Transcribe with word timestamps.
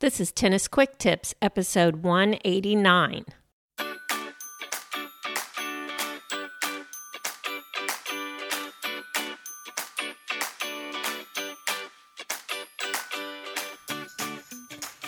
This 0.00 0.20
is 0.20 0.30
Tennis 0.30 0.68
Quick 0.68 0.96
Tips, 0.98 1.34
episode 1.42 2.04
189. 2.04 3.24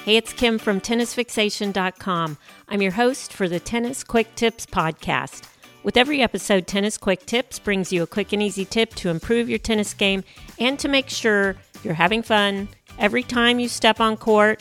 Hey, 0.04 0.16
it's 0.16 0.32
Kim 0.32 0.58
from 0.58 0.80
TennisFixation.com. 0.80 2.36
I'm 2.68 2.82
your 2.82 2.90
host 2.90 3.32
for 3.32 3.48
the 3.48 3.60
Tennis 3.60 4.02
Quick 4.02 4.34
Tips 4.34 4.66
podcast. 4.66 5.48
With 5.84 5.96
every 5.96 6.20
episode, 6.20 6.66
Tennis 6.66 6.98
Quick 6.98 7.26
Tips 7.26 7.60
brings 7.60 7.92
you 7.92 8.02
a 8.02 8.08
quick 8.08 8.32
and 8.32 8.42
easy 8.42 8.64
tip 8.64 8.96
to 8.96 9.08
improve 9.08 9.48
your 9.48 9.60
tennis 9.60 9.94
game 9.94 10.24
and 10.58 10.80
to 10.80 10.88
make 10.88 11.08
sure 11.08 11.54
you're 11.84 11.94
having 11.94 12.22
fun 12.22 12.68
every 12.98 13.22
time 13.22 13.60
you 13.60 13.68
step 13.68 14.00
on 14.00 14.16
court 14.16 14.60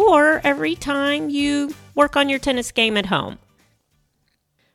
or 0.00 0.40
every 0.44 0.74
time 0.74 1.30
you 1.30 1.74
work 1.94 2.16
on 2.16 2.28
your 2.28 2.38
tennis 2.38 2.72
game 2.72 2.96
at 2.96 3.06
home. 3.06 3.38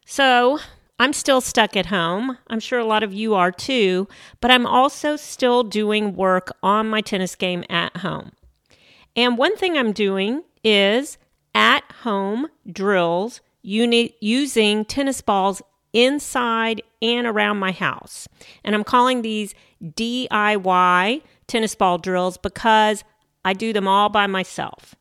So, 0.05 0.59
I'm 0.99 1.13
still 1.13 1.41
stuck 1.41 1.75
at 1.75 1.87
home. 1.87 2.37
I'm 2.47 2.59
sure 2.59 2.79
a 2.79 2.85
lot 2.85 3.03
of 3.03 3.13
you 3.13 3.33
are 3.33 3.51
too, 3.51 4.07
but 4.39 4.49
I'm 4.51 4.65
also 4.65 5.15
still 5.15 5.63
doing 5.63 6.15
work 6.15 6.55
on 6.63 6.87
my 6.87 7.01
tennis 7.01 7.35
game 7.35 7.65
at 7.69 7.97
home. 7.97 8.31
And 9.15 9.37
one 9.37 9.57
thing 9.57 9.77
I'm 9.77 9.91
doing 9.91 10.43
is 10.63 11.17
at 11.53 11.83
home 12.03 12.47
drills 12.71 13.41
using 13.61 14.85
tennis 14.85 15.21
balls 15.21 15.61
inside 15.91 16.81
and 17.01 17.25
around 17.25 17.57
my 17.57 17.71
house. 17.71 18.27
And 18.63 18.75
I'm 18.75 18.83
calling 18.83 19.21
these 19.21 19.55
DIY 19.83 21.21
tennis 21.47 21.75
ball 21.75 21.97
drills 21.97 22.37
because 22.37 23.03
I 23.43 23.53
do 23.53 23.73
them 23.73 23.87
all 23.87 24.09
by 24.09 24.27
myself. 24.27 24.95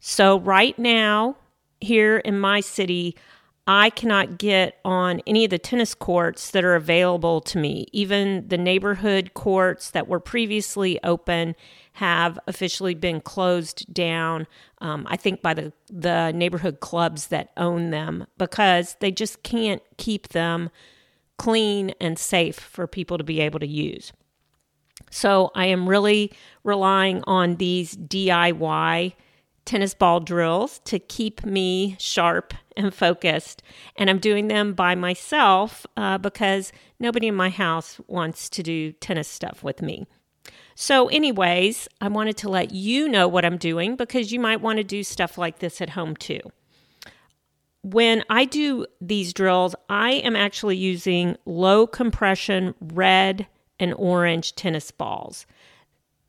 So, 0.00 0.38
right 0.40 0.78
now, 0.78 1.36
here 1.80 2.18
in 2.18 2.38
my 2.38 2.60
city, 2.60 3.16
I 3.68 3.90
cannot 3.90 4.38
get 4.38 4.78
on 4.82 5.20
any 5.26 5.44
of 5.44 5.50
the 5.50 5.58
tennis 5.58 5.94
courts 5.94 6.52
that 6.52 6.64
are 6.64 6.74
available 6.74 7.42
to 7.42 7.58
me. 7.58 7.86
Even 7.92 8.48
the 8.48 8.56
neighborhood 8.56 9.34
courts 9.34 9.90
that 9.90 10.08
were 10.08 10.20
previously 10.20 10.98
open 11.04 11.54
have 11.92 12.38
officially 12.46 12.94
been 12.94 13.20
closed 13.20 13.92
down. 13.92 14.46
Um, 14.80 15.06
I 15.10 15.18
think 15.18 15.42
by 15.42 15.52
the 15.52 15.74
the 15.90 16.32
neighborhood 16.32 16.80
clubs 16.80 17.26
that 17.26 17.50
own 17.58 17.90
them 17.90 18.26
because 18.38 18.96
they 19.00 19.10
just 19.10 19.42
can't 19.42 19.82
keep 19.98 20.28
them 20.28 20.70
clean 21.36 21.90
and 22.00 22.18
safe 22.18 22.58
for 22.58 22.86
people 22.86 23.18
to 23.18 23.24
be 23.24 23.40
able 23.40 23.60
to 23.60 23.66
use. 23.66 24.12
So 25.10 25.50
I 25.54 25.66
am 25.66 25.86
really 25.88 26.32
relying 26.64 27.22
on 27.26 27.56
these 27.56 27.94
DIY 27.96 29.12
tennis 29.68 29.92
ball 29.92 30.18
drills 30.18 30.80
to 30.86 30.98
keep 30.98 31.44
me 31.44 31.94
sharp 31.98 32.54
and 32.74 32.94
focused. 32.94 33.62
And 33.96 34.08
I'm 34.08 34.18
doing 34.18 34.48
them 34.48 34.72
by 34.72 34.94
myself 34.94 35.84
uh, 35.94 36.16
because 36.16 36.72
nobody 36.98 37.28
in 37.28 37.34
my 37.34 37.50
house 37.50 38.00
wants 38.06 38.48
to 38.48 38.62
do 38.62 38.92
tennis 38.92 39.28
stuff 39.28 39.62
with 39.62 39.82
me. 39.82 40.06
So, 40.74 41.08
anyways, 41.08 41.86
I 42.00 42.08
wanted 42.08 42.38
to 42.38 42.48
let 42.48 42.72
you 42.72 43.08
know 43.08 43.28
what 43.28 43.44
I'm 43.44 43.58
doing 43.58 43.94
because 43.94 44.32
you 44.32 44.40
might 44.40 44.62
want 44.62 44.78
to 44.78 44.84
do 44.84 45.02
stuff 45.02 45.36
like 45.36 45.58
this 45.58 45.82
at 45.82 45.90
home 45.90 46.16
too. 46.16 46.40
When 47.82 48.24
I 48.30 48.46
do 48.46 48.86
these 49.02 49.34
drills, 49.34 49.74
I 49.90 50.12
am 50.12 50.34
actually 50.34 50.78
using 50.78 51.36
low 51.44 51.86
compression 51.86 52.74
red 52.80 53.46
and 53.78 53.92
orange 53.98 54.54
tennis 54.54 54.90
balls. 54.90 55.46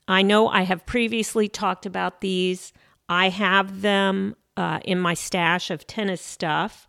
I 0.10 0.24
know 0.24 0.50
I 0.50 0.64
have 0.64 0.86
previously 0.86 1.48
talked 1.48 1.86
about 1.86 2.20
these. 2.20 2.74
I 3.10 3.30
have 3.30 3.82
them 3.82 4.36
uh, 4.56 4.80
in 4.86 5.00
my 5.00 5.16
stash 5.16 5.72
of 5.72 5.88
tennis 5.88 6.22
stuff. 6.22 6.88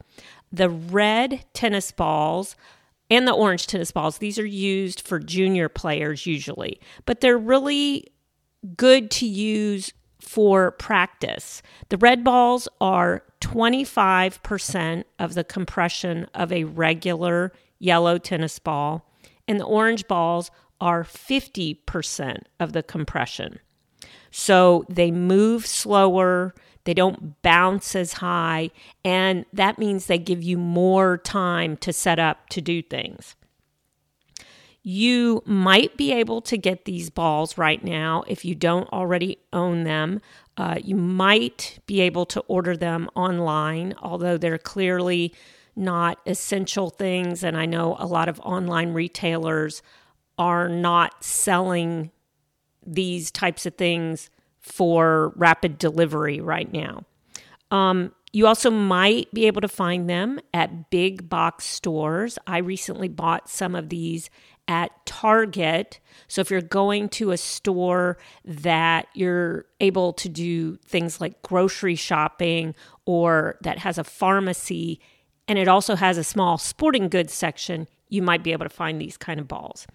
The 0.53 0.69
red 0.69 1.45
tennis 1.55 1.91
balls 1.91 2.55
and 3.09 3.27
the 3.27 3.33
orange 3.33 3.67
tennis 3.67 3.91
balls, 3.91 4.19
these 4.19 4.39
are 4.39 4.47
used 4.47 5.01
for 5.01 5.19
junior 5.19 5.69
players 5.69 6.27
usually, 6.27 6.81
but 7.07 7.21
they're 7.21 7.39
really 7.39 8.07
good 8.77 9.11
to 9.13 9.27
use 9.27 9.93
for 10.21 10.73
practice. 10.73 11.63
The 11.89 11.97
red 11.97 12.23
balls 12.23 12.69
are 12.81 13.25
25% 13.41 15.05
of 15.19 15.35
the 15.35 15.45
compression 15.45 16.27
of 16.35 16.53
a 16.53 16.65
regular 16.65 17.53
yellow 17.79 18.19
tennis 18.19 18.59
ball, 18.59 19.11
and 19.49 19.59
the 19.59 19.65
orange 19.65 20.07
balls 20.07 20.51
are 20.81 21.03
50% 21.03 22.43
of 22.61 22.73
the 22.73 22.83
compression. 22.83 23.59
So 24.31 24.85
they 24.89 25.11
move 25.11 25.67
slower, 25.67 26.55
they 26.85 26.95
don't 26.95 27.41
bounce 27.43 27.95
as 27.95 28.15
high, 28.15 28.71
and 29.05 29.45
that 29.53 29.79
means 29.79 30.07
they 30.07 30.19
give 30.19 30.43
you 30.43 30.57
more 30.57 31.19
time 31.19 31.77
to 31.79 31.93
set 31.93 32.19
up 32.19 32.49
to 32.51 32.61
do 32.61 32.83
things. 32.83 33.37
You 34.83 35.43
might 35.45 35.97
be 35.99 36.13
able 36.13 36.41
to 36.43 36.57
get 36.57 36.87
these 36.87 37.11
balls 37.11 37.59
right 37.59 37.85
now 37.85 38.25
if 38.27 38.45
you 38.45 38.55
don't 38.55 38.91
already 38.91 39.39
own 39.53 39.85
them. 39.85 40.23
Uh, 40.57 40.79
you 40.83 40.97
might 40.97 41.81
be 41.87 42.01
able 42.01 42.25
to 42.27 42.41
order 42.41 42.77
them 42.77 43.09
online, 43.15 43.95
although 44.01 44.39
they're 44.39 44.59
clearly 44.59 45.35
not 45.77 46.19
essential 46.27 46.89
things. 46.89 47.45
And 47.45 47.59
I 47.59 47.67
know 47.67 47.97
a 47.99 48.07
lot 48.07 48.29
of 48.29 48.41
online 48.41 48.95
retailers 48.95 49.83
are 50.39 50.69
not 50.69 51.23
selling 51.23 52.11
these 52.95 53.31
types 53.31 53.67
of 53.67 53.75
things 53.75 54.31
for 54.59 55.33
rapid 55.37 55.79
delivery 55.79 56.41
right 56.41 56.71
now. 56.73 57.05
Um, 57.71 58.13
you 58.33 58.47
also 58.47 58.71
might 58.71 59.33
be 59.33 59.47
able 59.47 59.61
to 59.61 59.69
find 59.69 60.09
them 60.09 60.41
at 60.55 60.91
big 60.91 61.29
box 61.29 61.65
stores. 61.65 62.39
I 62.47 62.59
recently 62.59 63.09
bought 63.09 63.49
some 63.49 63.75
of 63.75 63.89
these 63.89 64.31
at 64.69 65.05
Target. 65.05 65.99
So 66.29 66.41
if 66.41 66.51
you're 66.51 66.61
going 66.61 67.09
to 67.11 67.33
a 67.33 67.37
store 67.37 68.19
that 68.45 69.09
you're 69.15 69.65
able 69.81 70.13
to 70.15 70.29
do 70.29 70.77
things 70.87 71.21
like 71.21 71.43
grocery 71.43 71.97
shopping 71.97 72.77
or 73.05 73.59
that 73.63 73.79
has 73.79 73.99
a 73.99 74.05
pharmacy 74.05 75.01
and 75.49 75.59
it 75.59 75.67
also 75.67 75.97
has 75.97 76.17
a 76.17 76.23
small 76.23 76.57
sporting 76.57 77.09
goods 77.09 77.33
section, 77.33 77.89
you 78.09 78.23
might 78.23 78.45
be 78.45 78.53
able 78.53 78.65
to 78.65 78.71
find 78.71 79.01
these 79.01 79.17
kind 79.17 79.41
of 79.41 79.49
balls. 79.49 79.89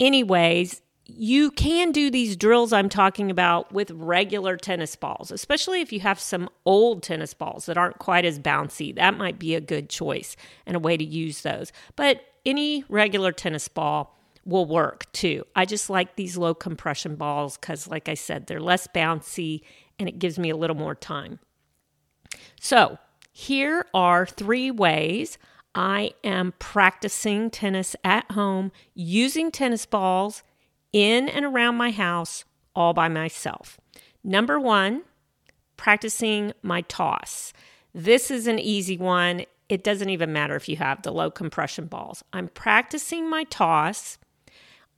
Anyways, 0.00 0.82
you 1.16 1.50
can 1.50 1.92
do 1.92 2.10
these 2.10 2.36
drills 2.36 2.72
I'm 2.72 2.88
talking 2.88 3.30
about 3.30 3.72
with 3.72 3.90
regular 3.90 4.56
tennis 4.56 4.96
balls, 4.96 5.30
especially 5.30 5.80
if 5.80 5.92
you 5.92 6.00
have 6.00 6.20
some 6.20 6.48
old 6.64 7.02
tennis 7.02 7.34
balls 7.34 7.66
that 7.66 7.78
aren't 7.78 7.98
quite 7.98 8.24
as 8.24 8.38
bouncy. 8.38 8.94
That 8.94 9.16
might 9.16 9.38
be 9.38 9.54
a 9.54 9.60
good 9.60 9.88
choice 9.88 10.36
and 10.66 10.76
a 10.76 10.80
way 10.80 10.96
to 10.96 11.04
use 11.04 11.42
those. 11.42 11.72
But 11.96 12.22
any 12.44 12.84
regular 12.88 13.32
tennis 13.32 13.68
ball 13.68 14.18
will 14.44 14.66
work 14.66 15.10
too. 15.12 15.44
I 15.54 15.64
just 15.64 15.90
like 15.90 16.16
these 16.16 16.36
low 16.36 16.54
compression 16.54 17.16
balls 17.16 17.56
because, 17.56 17.86
like 17.86 18.08
I 18.08 18.14
said, 18.14 18.46
they're 18.46 18.60
less 18.60 18.86
bouncy 18.86 19.60
and 19.98 20.08
it 20.08 20.18
gives 20.18 20.38
me 20.38 20.50
a 20.50 20.56
little 20.56 20.76
more 20.76 20.94
time. 20.94 21.38
So, 22.60 22.98
here 23.32 23.86
are 23.94 24.26
three 24.26 24.70
ways 24.70 25.38
I 25.74 26.12
am 26.24 26.52
practicing 26.58 27.50
tennis 27.50 27.94
at 28.02 28.30
home 28.32 28.72
using 28.94 29.50
tennis 29.50 29.86
balls 29.86 30.42
in 30.92 31.28
and 31.28 31.44
around 31.44 31.76
my 31.76 31.90
house 31.90 32.44
all 32.74 32.92
by 32.92 33.08
myself. 33.08 33.78
Number 34.22 34.58
one, 34.58 35.02
practicing 35.76 36.52
my 36.62 36.82
toss. 36.82 37.52
This 37.94 38.30
is 38.30 38.46
an 38.46 38.58
easy 38.58 38.96
one. 38.96 39.44
It 39.68 39.82
doesn't 39.82 40.10
even 40.10 40.32
matter 40.32 40.56
if 40.56 40.68
you 40.68 40.76
have 40.76 41.02
the 41.02 41.12
low 41.12 41.30
compression 41.30 41.86
balls. 41.86 42.22
I'm 42.32 42.48
practicing 42.48 43.28
my 43.28 43.44
toss. 43.44 44.18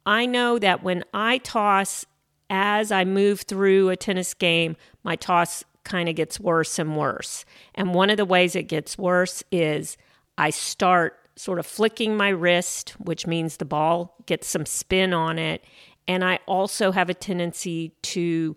I 0.04 0.26
know 0.26 0.58
that 0.58 0.82
when 0.82 1.04
I 1.14 1.38
toss 1.38 2.04
as 2.50 2.90
I 2.90 3.04
move 3.04 3.42
through 3.42 3.88
a 3.88 3.96
tennis 3.96 4.34
game, 4.34 4.76
my 5.04 5.16
toss 5.16 5.64
kind 5.84 6.08
of 6.08 6.14
gets 6.14 6.38
worse 6.38 6.78
and 6.78 6.96
worse. 6.96 7.44
And 7.74 7.94
one 7.94 8.10
of 8.10 8.16
the 8.16 8.24
ways 8.24 8.54
it 8.54 8.64
gets 8.64 8.98
worse 8.98 9.42
is 9.50 9.96
I 10.36 10.50
start 10.50 11.18
sort 11.36 11.58
of 11.58 11.66
flicking 11.66 12.16
my 12.16 12.28
wrist, 12.28 12.90
which 12.98 13.26
means 13.26 13.56
the 13.56 13.64
ball 13.64 14.16
gets 14.26 14.46
some 14.46 14.66
spin 14.66 15.12
on 15.12 15.38
it. 15.38 15.64
And 16.06 16.24
I 16.24 16.40
also 16.46 16.92
have 16.92 17.08
a 17.08 17.14
tendency 17.14 17.94
to 18.02 18.56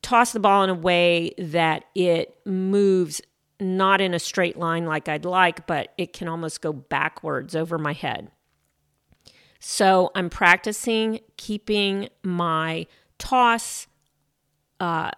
toss 0.00 0.32
the 0.32 0.40
ball 0.40 0.64
in 0.64 0.70
a 0.70 0.74
way 0.74 1.32
that 1.38 1.84
it 1.94 2.36
moves 2.44 3.20
not 3.60 4.00
in 4.00 4.14
a 4.14 4.18
straight 4.18 4.56
line 4.56 4.86
like 4.86 5.08
I'd 5.08 5.24
like, 5.24 5.66
but 5.66 5.92
it 5.96 6.12
can 6.12 6.28
almost 6.28 6.60
go 6.60 6.72
backwards 6.72 7.54
over 7.54 7.78
my 7.78 7.92
head. 7.92 8.30
So 9.60 10.10
I'm 10.16 10.28
practicing 10.28 11.20
keeping 11.36 12.08
my 12.24 12.86
toss 13.18 13.86
uh, 14.80 15.12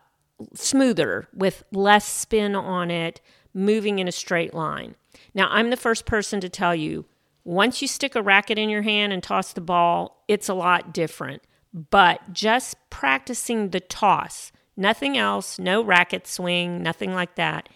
smoother 0.54 1.28
with 1.32 1.64
less 1.72 2.06
spin 2.06 2.54
on 2.54 2.90
it, 2.90 3.22
moving 3.54 3.98
in 3.98 4.06
a 4.06 4.12
straight 4.12 4.52
line. 4.52 4.96
Now, 5.34 5.48
I'm 5.50 5.70
the 5.70 5.76
first 5.76 6.06
person 6.06 6.40
to 6.40 6.48
tell 6.48 6.74
you 6.74 7.06
once 7.44 7.82
you 7.82 7.88
stick 7.88 8.14
a 8.14 8.22
racket 8.22 8.58
in 8.58 8.70
your 8.70 8.82
hand 8.82 9.12
and 9.12 9.22
toss 9.22 9.52
the 9.52 9.60
ball, 9.60 10.24
it's 10.28 10.48
a 10.48 10.54
lot 10.54 10.94
different. 10.94 11.42
But 11.74 12.32
just 12.32 12.76
practicing 12.88 13.70
the 13.70 13.80
toss, 13.80 14.50
nothing 14.76 15.18
else, 15.18 15.58
no 15.58 15.82
racket 15.82 16.26
swing, 16.26 16.82
nothing 16.82 17.12
like 17.12 17.34
that, 17.34 17.68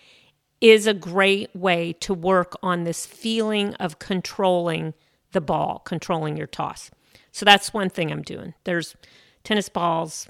is 0.60 0.86
a 0.86 0.94
great 0.94 1.54
way 1.54 1.92
to 1.94 2.14
work 2.14 2.54
on 2.62 2.84
this 2.84 3.04
feeling 3.04 3.74
of 3.74 3.98
controlling 3.98 4.94
the 5.32 5.40
ball, 5.40 5.80
controlling 5.84 6.36
your 6.36 6.46
toss. 6.46 6.90
So 7.30 7.44
that's 7.44 7.74
one 7.74 7.90
thing 7.90 8.10
I'm 8.10 8.22
doing. 8.22 8.54
There's 8.64 8.96
tennis 9.44 9.68
balls 9.68 10.28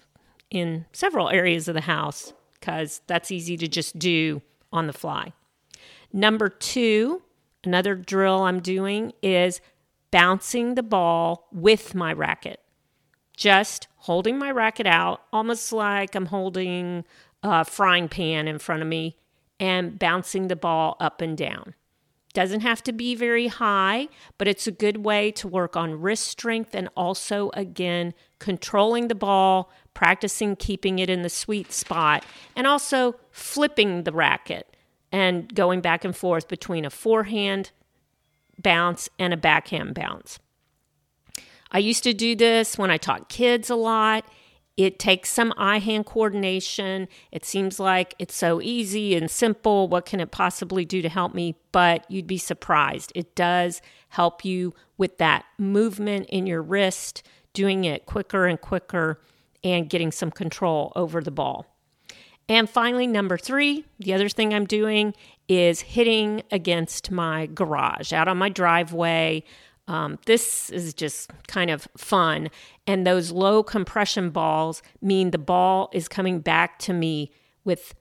in 0.51 0.87
several 0.93 1.29
areas 1.29 1.69
of 1.69 1.75
the 1.75 1.83
house 1.83 2.33
because 2.59 3.03
that's 3.07 3.31
easy 3.31 3.57
to 3.59 3.69
just 3.69 3.99
do 3.99 4.43
on 4.73 4.87
the 4.87 4.93
fly. 4.93 5.33
Number 6.13 6.49
two, 6.49 7.23
another 7.65 7.95
drill 7.95 8.43
I'm 8.43 8.61
doing 8.61 9.13
is 9.23 9.61
bouncing 10.11 10.75
the 10.75 10.83
ball 10.83 11.49
with 11.53 11.95
my 11.95 12.13
racket. 12.13 12.61
Just 13.37 13.89
holding 13.97 14.39
my 14.39 14.51
racket 14.51 14.87
out, 14.87 15.23
almost 15.33 15.73
like 15.73 16.15
I'm 16.15 16.27
holding 16.27 17.05
a 17.43 17.65
frying 17.65 18.09
pan 18.09 18.49
in 18.49 18.59
front 18.59 18.83
of 18.83 18.89
me 18.89 19.17
and 19.61 19.99
bouncing 19.99 20.49
the 20.49 20.57
ball 20.57 20.97
up 20.99 21.21
and 21.21 21.37
down. 21.37 21.75
Doesn't 22.35 22.61
have 22.61 22.83
to 22.85 22.93
be 22.93 23.15
very 23.15 23.49
high, 23.49 24.09
but 24.37 24.49
it's 24.49 24.67
a 24.67 24.73
good 24.73 24.99
way 24.99 25.31
to 25.33 25.49
work 25.49 25.77
on 25.77 26.01
wrist 26.01 26.27
strength 26.27 26.75
and 26.75 26.89
also, 26.97 27.51
again, 27.55 28.15
controlling 28.39 29.09
the 29.09 29.15
ball, 29.15 29.73
practicing 29.95 30.55
keeping 30.55 30.99
it 30.99 31.11
in 31.11 31.23
the 31.23 31.29
sweet 31.29 31.73
spot, 31.73 32.25
and 32.55 32.67
also 32.67 33.17
flipping 33.31 34.05
the 34.05 34.13
racket 34.13 34.77
and 35.13 35.55
going 35.55 35.81
back 35.81 36.05
and 36.05 36.15
forth 36.17 36.49
between 36.49 36.85
a 36.85 36.91
forehand 36.91 37.71
bounce 38.63 39.09
and 39.19 39.33
a 39.33 39.37
backhand 39.37 39.95
bounce. 39.95 40.39
I 41.71 41.79
used 41.79 42.05
to 42.05 42.15
do 42.15 42.35
this 42.35 42.79
when 42.79 42.91
I 42.91 42.97
taught 42.97 43.29
kids 43.29 43.71
a 43.71 43.75
lot. 43.77 44.25
It 44.77 44.99
takes 44.99 45.31
some 45.31 45.53
eye 45.57 45.81
hand 45.81 46.07
coordination. 46.07 47.09
It 47.33 47.45
seems 47.45 47.81
like 47.81 48.15
it's 48.19 48.35
so 48.35 48.63
easy 48.63 49.17
and 49.17 49.31
simple. 49.31 49.89
What 49.89 50.07
can 50.07 50.21
it 50.21 50.31
possibly 50.31 50.85
do 50.85 51.03
to 51.03 51.09
help 51.09 51.35
me? 51.35 51.57
But 51.73 52.09
you'd 52.09 52.29
be 52.29 52.39
surprised. 52.39 53.11
It 53.15 53.35
does 53.35 53.83
help 54.11 54.45
you 54.45 54.75
with 54.97 55.19
that 55.19 55.45
movement 55.59 56.27
in 56.29 56.47
your 56.47 56.63
wrist, 56.63 57.27
doing 57.53 57.85
it 57.85 58.07
quicker 58.07 58.47
and 58.47 58.61
quicker, 58.61 59.21
and 59.65 59.91
getting 59.91 60.13
some 60.13 60.31
control 60.31 60.93
over 60.95 61.21
the 61.21 61.33
ball. 61.33 61.67
And 62.49 62.69
finally, 62.69 63.07
number 63.07 63.37
three, 63.37 63.85
the 63.99 64.15
other 64.15 64.29
thing 64.29 64.55
I'm 64.55 64.67
doing 64.67 65.15
is 65.49 65.81
hitting 65.81 66.43
against 66.51 67.11
my 67.11 67.47
garage 67.47 68.13
out 68.13 68.29
on 68.29 68.39
my 68.39 68.49
driveway. 68.49 69.45
Um, 69.87 70.19
this 70.27 70.71
is 70.71 70.95
just 70.95 71.31
kind 71.47 71.71
of 71.71 71.89
fun. 71.97 72.51
And 72.87 73.07
those 73.07 73.31
low 73.31 73.63
compression 73.63 74.31
balls 74.31 74.83
mean 75.03 75.31
the 75.31 75.39
ball 75.39 75.91
is 75.93 76.09
coming 76.09 76.41
back 76.41 76.79
to 76.81 76.93
me 76.93 77.33
with 77.65 77.95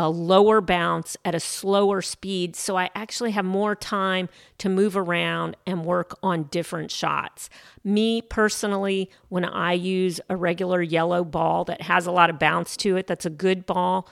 a 0.00 0.08
lower 0.08 0.62
bounce 0.62 1.14
at 1.26 1.34
a 1.34 1.40
slower 1.40 2.00
speed. 2.00 2.56
So 2.56 2.76
I 2.76 2.88
actually 2.94 3.32
have 3.32 3.44
more 3.44 3.74
time 3.74 4.30
to 4.56 4.70
move 4.70 4.96
around 4.96 5.58
and 5.66 5.84
work 5.84 6.18
on 6.22 6.44
different 6.44 6.90
shots. 6.90 7.50
Me 7.84 8.22
personally, 8.22 9.10
when 9.28 9.44
I 9.44 9.74
use 9.74 10.18
a 10.30 10.36
regular 10.36 10.80
yellow 10.80 11.22
ball 11.22 11.66
that 11.66 11.82
has 11.82 12.06
a 12.06 12.12
lot 12.12 12.30
of 12.30 12.38
bounce 12.38 12.78
to 12.78 12.96
it, 12.96 13.06
that's 13.06 13.26
a 13.26 13.30
good 13.30 13.66
ball, 13.66 14.08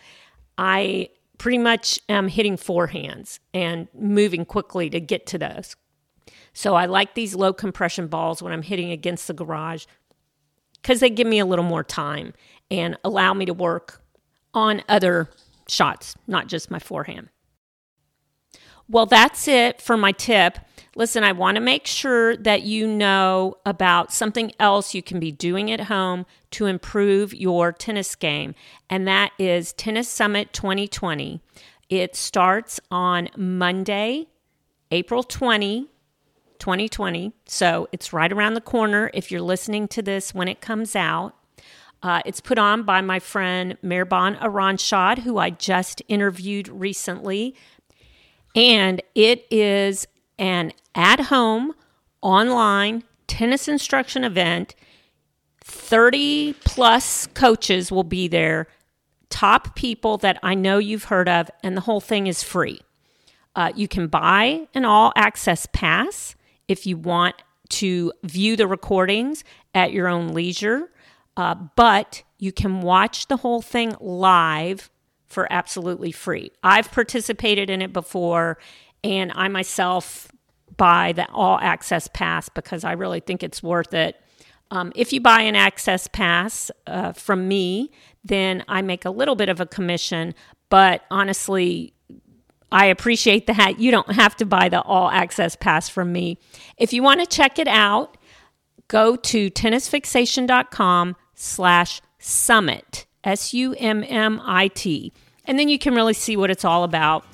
I 0.58 1.08
pretty 1.38 1.58
much 1.58 1.99
am 2.11 2.29
hitting 2.29 2.56
forehands 2.56 3.38
and 3.55 3.88
moving 3.94 4.44
quickly 4.44 4.90
to 4.90 5.00
get 5.00 5.26
to 5.29 5.38
those. 5.38 5.75
So 6.52 6.75
I 6.75 6.85
like 6.85 7.14
these 7.14 7.35
low 7.35 7.55
compression 7.55 8.08
balls 8.08 8.43
when 8.43 8.52
I'm 8.52 8.62
hitting 8.62 8.90
against 8.90 9.26
the 9.26 9.32
garage 9.32 9.87
because 10.82 11.00
they 11.00 11.08
give 11.08 11.26
me 11.26 11.38
a 11.38 11.46
little 11.46 11.64
more 11.64 11.85
time 11.85 12.35
and 12.70 12.99
allow 13.05 13.32
me 13.32 13.46
to 13.46 13.55
work 13.55 14.02
on 14.52 14.82
other 14.87 15.31
shots, 15.68 16.14
not 16.26 16.46
just 16.46 16.70
my 16.70 16.78
forehand. 16.78 17.28
Well, 18.90 19.06
that's 19.06 19.46
it 19.46 19.82
for 19.82 19.96
my 19.98 20.12
tip. 20.12 20.58
Listen, 20.96 21.22
I 21.22 21.32
want 21.32 21.56
to 21.56 21.60
make 21.60 21.86
sure 21.86 22.36
that 22.38 22.62
you 22.62 22.86
know 22.86 23.56
about 23.66 24.12
something 24.12 24.50
else 24.58 24.94
you 24.94 25.02
can 25.02 25.20
be 25.20 25.30
doing 25.30 25.70
at 25.70 25.82
home 25.82 26.24
to 26.52 26.66
improve 26.66 27.34
your 27.34 27.70
tennis 27.70 28.14
game, 28.14 28.54
and 28.88 29.06
that 29.06 29.32
is 29.38 29.74
Tennis 29.74 30.08
Summit 30.08 30.54
2020. 30.54 31.42
It 31.90 32.16
starts 32.16 32.80
on 32.90 33.28
Monday, 33.36 34.28
April 34.90 35.22
20, 35.22 35.88
2020. 36.58 37.32
So 37.46 37.88
it's 37.92 38.12
right 38.12 38.32
around 38.32 38.54
the 38.54 38.60
corner 38.60 39.10
if 39.12 39.30
you're 39.30 39.42
listening 39.42 39.86
to 39.88 40.02
this 40.02 40.34
when 40.34 40.48
it 40.48 40.60
comes 40.60 40.96
out. 40.96 41.34
Uh, 42.02 42.22
it's 42.24 42.40
put 42.40 42.58
on 42.58 42.84
by 42.84 43.00
my 43.00 43.18
friend 43.18 43.76
Mehrban 43.82 44.38
Iranshad, 44.40 45.18
who 45.18 45.38
I 45.38 45.50
just 45.50 46.00
interviewed 46.08 46.68
recently. 46.68 47.54
And 48.54 49.02
it 49.14 49.46
is 49.50 50.06
an 50.38 50.72
at 50.94 51.20
home, 51.20 51.74
online 52.22 53.02
tennis 53.26 53.68
instruction 53.68 54.24
event. 54.24 54.74
30 55.64 56.54
plus 56.64 57.26
coaches 57.28 57.92
will 57.92 58.04
be 58.04 58.26
there, 58.26 58.68
top 59.28 59.76
people 59.76 60.16
that 60.18 60.38
I 60.42 60.54
know 60.54 60.78
you've 60.78 61.04
heard 61.04 61.28
of, 61.28 61.50
and 61.62 61.76
the 61.76 61.82
whole 61.82 62.00
thing 62.00 62.26
is 62.26 62.42
free. 62.42 62.80
Uh, 63.54 63.72
you 63.74 63.86
can 63.88 64.06
buy 64.06 64.68
an 64.72 64.84
all 64.84 65.12
access 65.14 65.66
pass 65.72 66.36
if 66.68 66.86
you 66.86 66.96
want 66.96 67.34
to 67.70 68.12
view 68.22 68.56
the 68.56 68.66
recordings 68.66 69.44
at 69.74 69.92
your 69.92 70.08
own 70.08 70.28
leisure. 70.28 70.90
Uh, 71.38 71.55
but 71.76 72.25
you 72.38 72.50
can 72.50 72.81
watch 72.81 73.29
the 73.29 73.37
whole 73.37 73.62
thing 73.62 73.94
live 74.00 74.90
for 75.29 75.46
absolutely 75.52 76.11
free. 76.11 76.50
I've 76.64 76.90
participated 76.90 77.70
in 77.70 77.81
it 77.81 77.93
before, 77.93 78.58
and 79.05 79.31
I 79.37 79.46
myself 79.46 80.32
buy 80.76 81.12
the 81.12 81.31
all 81.31 81.61
access 81.61 82.08
pass 82.08 82.49
because 82.49 82.82
I 82.82 82.93
really 82.93 83.20
think 83.20 83.44
it's 83.44 83.62
worth 83.62 83.94
it. 83.94 84.20
Um, 84.73 84.90
if 84.96 85.12
you 85.12 85.20
buy 85.20 85.43
an 85.43 85.55
access 85.55 86.08
pass 86.08 86.73
uh, 86.88 87.12
from 87.12 87.46
me, 87.46 87.93
then 88.25 88.64
I 88.67 88.82
make 88.82 89.05
a 89.05 89.11
little 89.11 89.37
bit 89.37 89.49
of 89.49 89.61
a 89.61 89.67
commission, 89.67 90.35
but 90.70 91.02
honestly, 91.08 91.94
I 92.73 92.87
appreciate 92.87 93.46
that. 93.46 93.79
You 93.79 93.93
don't 93.93 94.11
have 94.11 94.35
to 94.37 94.44
buy 94.44 94.69
the 94.69 94.82
all 94.82 95.08
access 95.08 95.55
pass 95.55 95.88
from 95.88 96.12
me. 96.12 96.38
If 96.76 96.93
you 96.93 97.05
want 97.05 97.20
to 97.20 97.26
check 97.26 97.61
it 97.61 97.69
out, 97.69 98.17
go 98.88 99.14
to 99.14 99.50
tennisfixation.com 99.52 101.14
slash 101.38 102.02
summit, 102.19 103.06
S 103.25 103.55
U 103.55 103.75
M 103.79 104.05
M 104.05 104.43
I 104.44 104.69
T. 104.69 105.12
And 105.44 105.58
then 105.58 105.69
you 105.69 105.78
can 105.78 105.95
really 105.95 106.12
see 106.12 106.37
what 106.37 106.50
it's 106.50 106.64
all 106.64 106.85
about. 106.85 107.25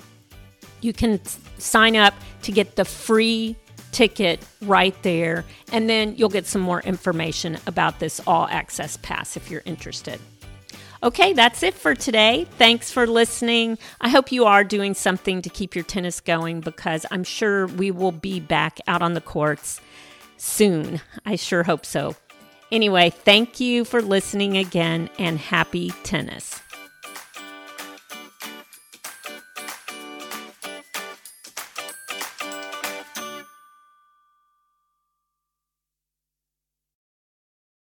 You 0.81 0.93
can 0.93 1.21
sign 1.59 1.97
up 1.97 2.15
to 2.43 2.53
get 2.53 2.77
the 2.77 2.85
free 2.85 3.57
ticket 3.91 4.45
right 4.61 4.95
there, 5.03 5.45
and 5.73 5.89
then 5.89 6.15
you'll 6.17 6.29
get 6.29 6.47
some 6.47 6.61
more 6.61 6.81
information 6.83 7.59
about 7.67 7.99
this 8.01 8.21
all 8.27 8.47
access 8.49 8.97
pass 8.99 9.37
if 9.37 9.51
you're 9.51 9.63
interested. 9.65 10.21
Okay, 11.03 11.33
that's 11.33 11.63
it 11.63 11.75
for 11.75 11.95
today. 11.95 12.47
Thanks 12.59 12.91
for 12.91 13.07
listening. 13.07 13.79
I 14.01 14.09
hope 14.09 14.33
you 14.33 14.47
are 14.47 14.65
doing 14.65 14.95
something 14.95 15.43
to 15.43 15.49
keep 15.49 15.75
your 15.75 15.85
tennis 15.85 16.21
going 16.21 16.61
because 16.61 17.07
I'm 17.11 17.25
sure 17.25 17.67
we 17.67 17.91
will 17.91 18.13
be 18.13 18.41
back 18.41 18.79
out 18.87 19.03
on 19.03 19.15
the 19.15 19.21
courts 19.21 19.81
soon. 20.37 21.01
I 21.25 21.37
sure 21.37 21.63
hope 21.63 21.87
so. 21.87 22.17
Anyway, 22.75 23.09
thank 23.09 23.61
you 23.61 23.85
for 23.85 24.03
listening 24.03 24.57
again 24.57 25.09
and 25.17 25.39
happy 25.39 25.91
tennis. 26.03 26.64